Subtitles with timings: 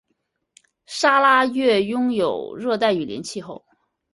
[0.87, 3.63] 砂拉越拥有热带雨林气候。